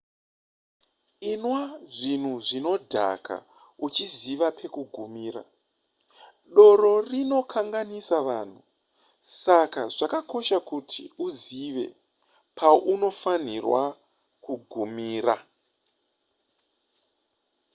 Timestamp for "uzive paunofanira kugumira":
11.27-15.35